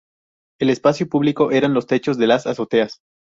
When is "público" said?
1.07-1.51